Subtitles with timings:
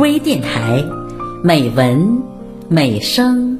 [0.00, 0.82] 微电台，
[1.44, 2.22] 美文
[2.70, 3.58] 美声。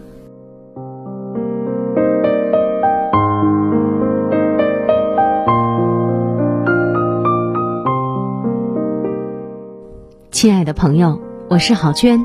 [10.30, 11.20] 亲爱的朋友，
[11.50, 12.18] 我是郝娟。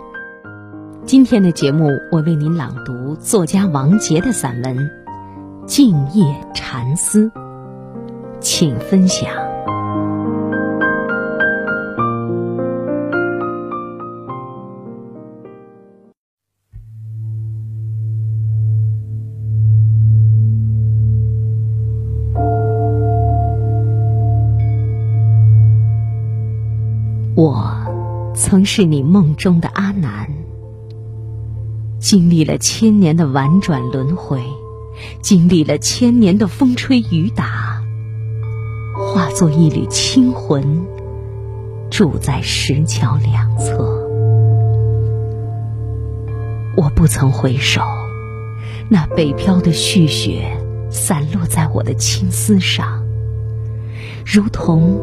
[1.04, 4.78] 今天的节目，我为您朗读作家王杰的散文
[5.66, 6.24] 《静夜
[6.54, 7.26] 禅思》，
[8.40, 9.45] 请分享。
[27.36, 27.94] 我。
[28.38, 30.30] 曾是你梦中的阿南，
[32.00, 34.42] 经历了千年的婉转轮回，
[35.22, 37.82] 经历了千年的风吹雨打，
[38.94, 40.86] 化作一缕清魂，
[41.90, 44.06] 住在石桥两侧。
[46.76, 47.80] 我不曾回首，
[48.90, 50.58] 那北漂的絮雪
[50.90, 53.06] 散落在我的青丝上，
[54.26, 55.00] 如同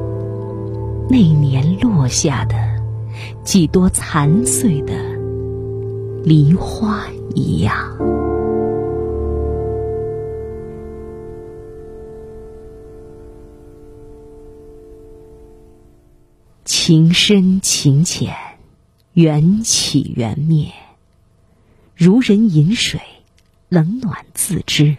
[1.09, 2.73] 那年落下的。
[3.45, 4.95] 几多残碎的
[6.25, 7.97] 梨花一样，
[16.65, 18.35] 情深情浅，
[19.13, 20.73] 缘起缘灭，
[21.97, 23.01] 如人饮水，
[23.69, 24.97] 冷暖自知。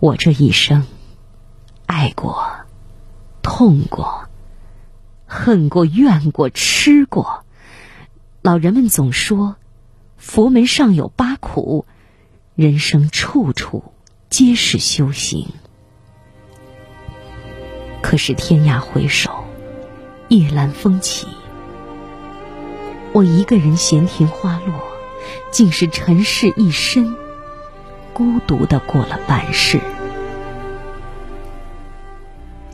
[0.00, 0.84] 我这一生，
[1.86, 2.47] 爱过，
[3.48, 4.28] 痛过。
[5.26, 7.44] 恨过、怨过、吃过，
[8.42, 9.56] 老人们总说，
[10.18, 11.86] 佛门上有八苦，
[12.54, 13.92] 人生处处
[14.28, 15.48] 皆是修行。
[18.02, 19.44] 可是天涯回首，
[20.28, 21.26] 夜阑风起，
[23.12, 24.74] 我一个人闲庭花落，
[25.50, 27.16] 竟是尘世一身，
[28.12, 29.80] 孤独的过了半世。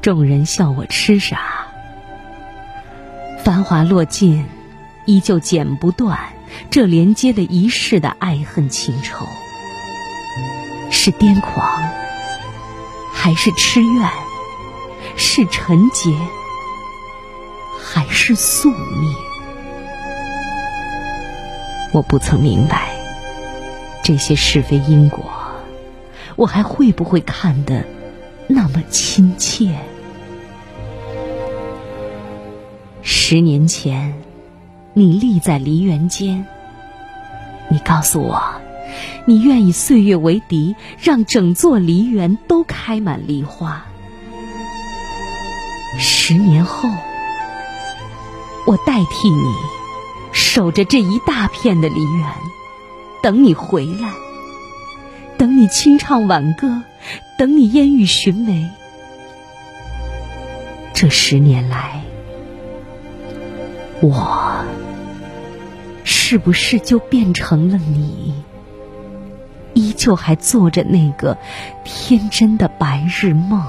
[0.04, 1.66] 众人笑我痴傻。
[3.42, 4.44] 繁华落尽，
[5.06, 6.18] 依旧剪不断
[6.70, 9.26] 这连接的一世的爱恨情仇。
[10.90, 11.90] 是癫狂，
[13.14, 14.06] 还是痴怨？
[15.16, 16.14] 是纯洁，
[17.82, 19.14] 还是宿命？
[21.94, 22.90] 我不曾明白
[24.02, 25.32] 这些是非因果，
[26.36, 27.86] 我还会不会看得
[28.46, 29.74] 那么亲切？
[33.06, 34.14] 十年前，
[34.94, 36.46] 你立在梨园间。
[37.68, 38.42] 你告诉我，
[39.26, 43.84] 你愿以岁月为敌，让整座梨园都开满梨花。
[45.98, 46.88] 十年后，
[48.66, 49.52] 我代替你
[50.32, 52.26] 守着这一大片的梨园，
[53.22, 54.14] 等你回来，
[55.36, 56.82] 等你清唱挽歌，
[57.38, 58.70] 等你烟雨寻梅。
[60.94, 62.02] 这十年来。
[64.06, 64.62] 我
[66.04, 68.34] 是不是就变成了你？
[69.72, 71.38] 依旧还做着那个
[71.84, 73.64] 天真的白日梦。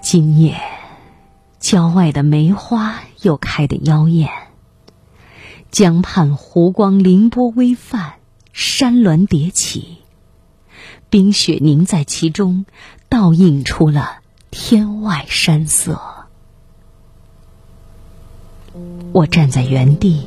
[0.00, 0.60] 今夜，
[1.60, 4.28] 郊外的梅花又开得妖艳，
[5.70, 8.14] 江畔湖光凌波微泛，
[8.52, 9.98] 山峦叠起，
[11.08, 12.66] 冰雪凝在其中，
[13.08, 14.22] 倒映出了。
[14.50, 16.00] 天外山色，
[19.12, 20.26] 我站在原地，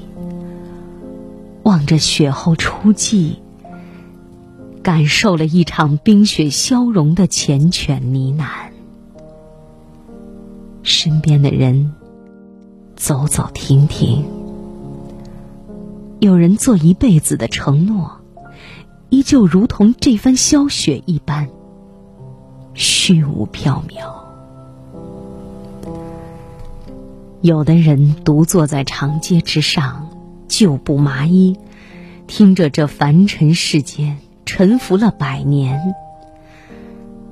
[1.64, 3.38] 望着雪后初霁，
[4.84, 8.46] 感受了一场冰雪消融的缱绻呢喃。
[10.84, 11.94] 身边的人
[12.96, 14.24] 走走停停，
[16.20, 18.22] 有人做一辈子的承诺，
[19.10, 21.50] 依旧如同这番消雪一般。
[22.74, 24.21] 虚无缥缈。
[27.42, 30.10] 有的人独坐在长街之上，
[30.48, 31.58] 旧布麻衣，
[32.28, 35.96] 听着这凡尘世间沉浮了百年，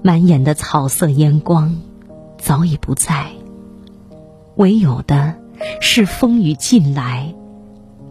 [0.02, 1.80] 满眼的草色烟光
[2.40, 3.28] 早已不在，
[4.56, 5.36] 唯有的
[5.80, 7.36] 是风雨尽来，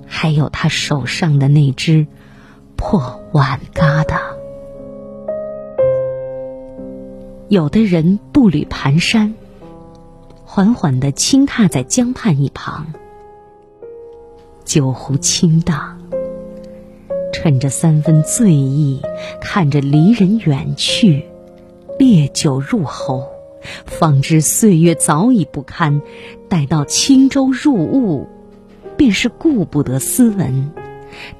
[0.07, 2.07] 还有他手上的那只
[2.77, 4.21] 破碗疙瘩。
[7.49, 9.33] 有的人步履蹒跚，
[10.51, 12.87] 缓缓的轻踏在江畔一旁，
[14.65, 16.01] 酒壶轻荡，
[17.35, 19.03] 趁着三分醉意，
[19.43, 21.27] 看着离人远去，
[21.99, 23.29] 烈酒入喉，
[23.85, 26.01] 方知岁月早已不堪。
[26.49, 28.27] 待到轻舟入雾，
[28.97, 30.73] 便是顾不得斯文。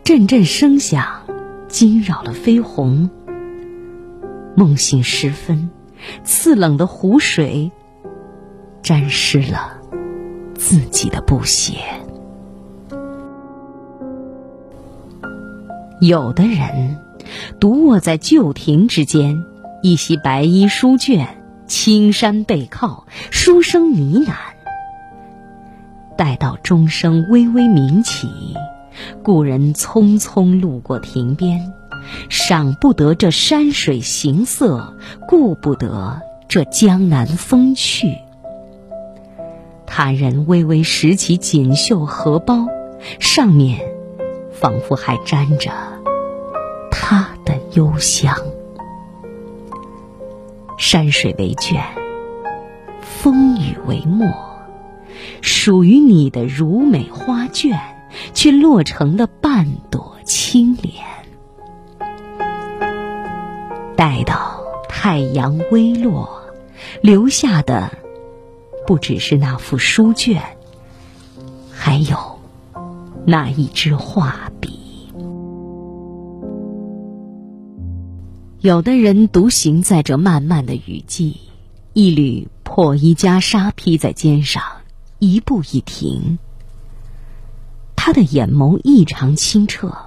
[0.05, 1.23] 阵阵声响
[1.67, 3.09] 惊扰了飞鸿。
[4.55, 5.71] 梦醒时分，
[6.25, 7.73] 刺冷的湖水
[8.83, 9.73] 沾湿了
[10.55, 11.79] 自己的布鞋。
[16.01, 16.99] 有的人
[17.59, 19.45] 独卧在旧亭之间，
[19.83, 24.35] 一袭白衣书卷，青山背靠，书声呢喃。
[26.17, 28.29] 待到钟声微微鸣起，
[29.23, 31.73] 故人匆匆路过亭边。
[32.31, 34.97] 赏不得这山水形色，
[35.27, 38.17] 顾不得这江南风趣。
[39.89, 42.67] 他人微微拾起锦绣荷包，
[43.19, 43.81] 上面
[44.53, 45.73] 仿佛还沾着
[46.91, 48.37] 他的幽香。
[50.77, 51.83] 山水为卷，
[53.01, 54.29] 风雨为墨，
[55.41, 57.81] 属于你的如美花卷，
[58.35, 61.05] 却落成了半朵青莲。
[63.97, 66.41] 待到太阳微落，
[67.01, 67.91] 留下的
[68.89, 70.43] 不只是那幅书卷，
[71.71, 72.39] 还有
[73.27, 75.13] 那一支画笔。
[78.61, 81.37] 有的人独行在这漫漫的雨季，
[81.93, 84.63] 一缕破衣袈裟披在肩上，
[85.19, 86.39] 一步一停。
[87.95, 89.99] 他的眼眸异常清澈，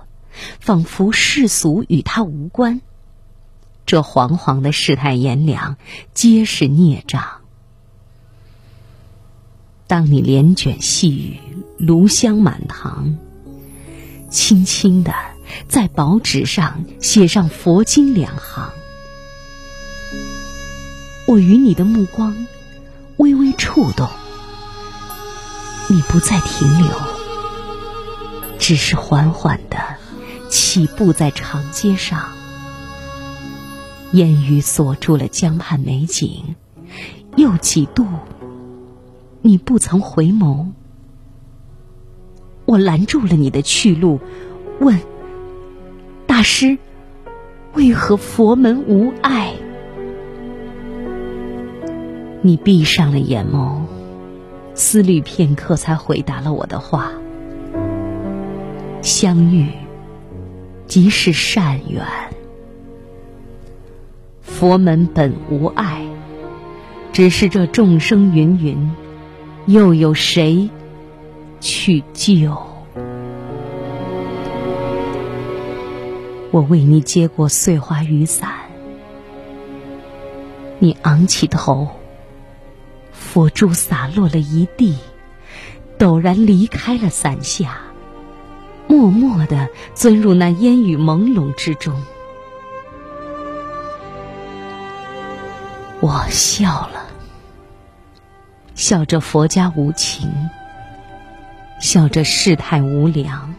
[0.59, 2.81] 仿佛世俗与他无关。
[3.85, 5.77] 这惶惶的世态炎凉，
[6.15, 7.40] 皆是孽障。
[9.91, 11.37] 当你帘卷细雨，
[11.77, 13.17] 炉香满堂，
[14.29, 15.13] 轻轻的
[15.67, 18.71] 在薄纸上写上佛经两行，
[21.27, 22.47] 我与你的目光
[23.17, 24.07] 微微触动，
[25.89, 26.97] 你不再停留，
[28.57, 29.77] 只是缓缓的
[30.49, 32.31] 起步在长街上。
[34.13, 36.55] 烟雨锁住了江畔美景，
[37.35, 38.07] 又几度，
[39.41, 40.67] 你不曾回眸。
[42.65, 44.19] 我拦住了你的去路，
[44.79, 44.99] 问：
[46.25, 46.77] 大师，
[47.73, 49.53] 为何佛门无爱？
[52.41, 53.81] 你闭上了眼眸，
[54.73, 57.11] 思虑片刻，才回答了我的话：
[59.01, 59.67] 相遇，
[60.87, 62.05] 即是善缘。
[64.41, 66.05] 佛门本无爱，
[67.11, 68.91] 只是这众生芸芸，
[69.71, 70.69] 又有谁
[71.61, 72.51] 去救？
[76.51, 78.51] 我为你接过碎花雨伞，
[80.79, 81.87] 你昂起头，
[83.13, 84.97] 佛珠洒落了一地，
[85.97, 87.79] 陡然离开了伞下，
[88.87, 91.95] 默默的钻入那烟雨朦胧之中。
[96.01, 97.00] 我笑了，
[98.81, 100.49] 笑着佛家无情，
[101.79, 103.53] 笑着世态无良，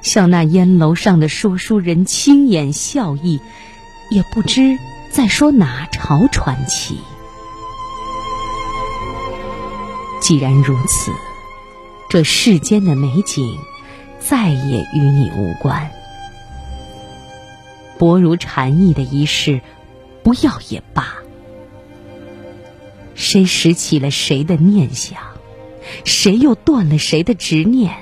[0.00, 3.40] 笑那烟楼上的说书人轻眼笑意，
[4.12, 4.78] 也不知
[5.10, 7.00] 在说哪朝传奇。
[10.20, 11.10] 既然如此，
[12.08, 13.58] 这世间的美景
[14.20, 15.90] 再也与你无关。
[17.98, 19.60] 薄如蝉翼的一世，
[20.22, 21.21] 不要也罢。
[23.22, 25.16] 谁拾起了谁的念想，
[26.04, 27.92] 谁又断了谁的执念？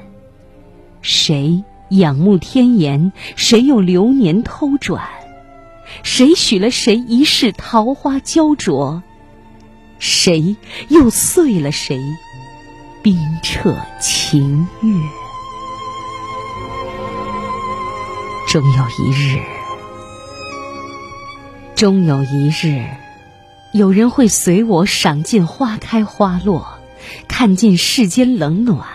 [1.03, 5.07] 谁仰慕天颜，谁又流年偷转？
[6.03, 9.03] 谁许了谁一世桃花娇灼？
[9.99, 10.57] 谁
[10.89, 12.01] 又碎了谁
[13.03, 14.91] 冰彻情月？
[18.49, 19.39] 终有一日，
[21.77, 23.10] 终有一日。
[23.73, 26.79] 有人会随我赏尽花开花落，
[27.29, 28.89] 看尽世间冷暖，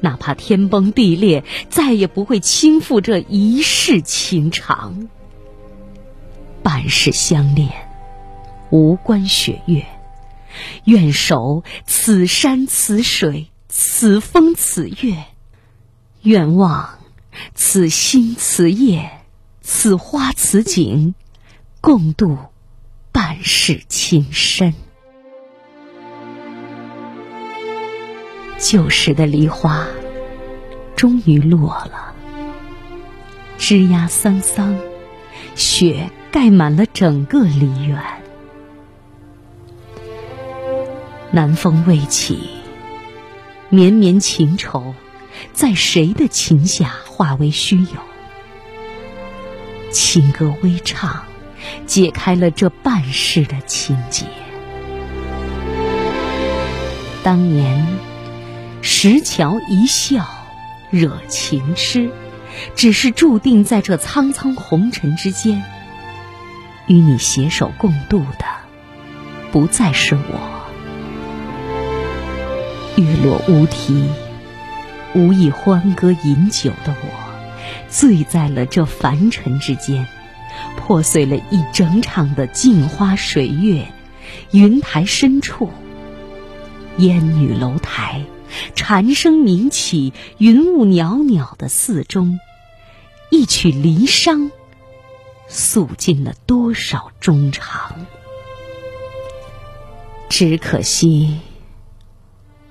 [0.00, 5.08] 哪怕天崩地裂，再也不会倾覆这一世情长。
[6.62, 7.70] 半世相恋，
[8.70, 9.86] 无关雪月，
[10.84, 15.24] 愿守此山此水，此风此月，
[16.22, 16.98] 愿望
[17.54, 19.10] 此心此夜，
[19.62, 21.14] 此花此景，
[21.80, 22.36] 共度。
[23.26, 24.72] 半世情深，
[28.56, 29.88] 旧时的梨花
[30.94, 32.14] 终于落了，
[33.58, 34.78] 枝桠桑桑，
[35.56, 38.00] 雪盖满了整个梨园。
[41.32, 42.48] 南风未起，
[43.70, 44.94] 绵绵情愁，
[45.52, 47.88] 在谁的琴下化为虚有？
[49.90, 51.24] 情歌微唱，
[51.86, 54.26] 解开了这半世的情结。
[57.22, 57.86] 当年
[58.82, 60.26] 石桥一笑，
[60.90, 62.10] 惹情痴，
[62.74, 65.64] 只是注定在这苍苍红尘之间，
[66.86, 68.44] 与你携手共度的，
[69.50, 70.56] 不再是我。
[72.96, 74.08] 月落乌啼，
[75.14, 77.26] 无意欢歌饮酒的我。
[77.88, 80.06] 醉在了这凡尘之间，
[80.86, 83.88] 破碎了一整场的镜花水月，
[84.52, 85.68] 云台深处，
[86.98, 88.24] 烟雨楼台，
[88.76, 92.38] 蝉声鸣起，云雾袅袅的寺中，
[93.32, 94.52] 一曲离殇，
[95.48, 98.06] 诉尽了多少衷肠。
[100.28, 101.40] 只可惜，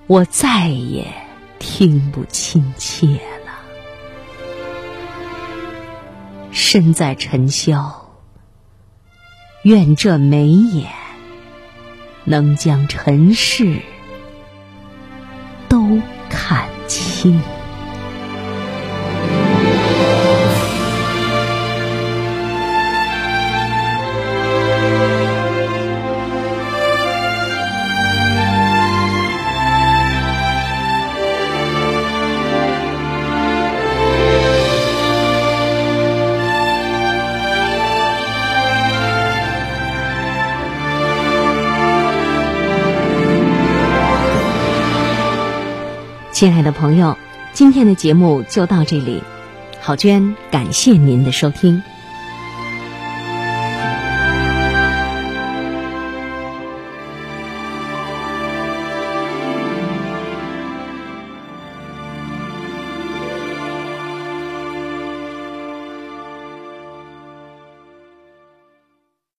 [0.08, 1.06] 我再也
[1.60, 3.52] 听不亲切了。
[6.54, 8.05] 身在尘嚣，
[9.66, 10.92] 愿这眉眼
[12.24, 13.82] 能将尘世
[15.68, 17.42] 都看清。
[46.36, 47.18] 亲爱的朋友，
[47.54, 49.24] 今天的节目就到这里，
[49.80, 51.82] 郝娟感谢您的收听。